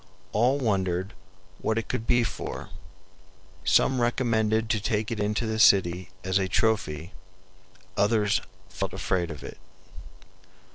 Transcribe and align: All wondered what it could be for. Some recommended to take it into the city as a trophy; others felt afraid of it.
All 0.31 0.57
wondered 0.57 1.13
what 1.59 1.77
it 1.77 1.87
could 1.87 2.07
be 2.07 2.23
for. 2.23 2.71
Some 3.63 4.01
recommended 4.01 4.67
to 4.71 4.79
take 4.79 5.11
it 5.11 5.19
into 5.19 5.45
the 5.45 5.59
city 5.59 6.09
as 6.23 6.39
a 6.39 6.47
trophy; 6.47 7.13
others 7.95 8.41
felt 8.67 8.93
afraid 8.93 9.29
of 9.29 9.43
it. 9.43 9.59